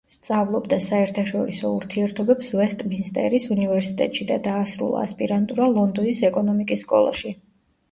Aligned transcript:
სწავლობდა 0.13 0.77
საერთაშორისო 0.85 1.69
ურთიერთობებს 1.79 2.49
ვესტმინსტერის 2.61 3.47
უნივერსიტეტში 3.57 4.29
და 4.33 4.39
დაასრულა 4.49 5.05
ასპირანტურა 5.11 5.71
ლონდონის 5.77 6.25
ეკონომიკის 6.33 6.85
სკოლაში. 6.89 7.39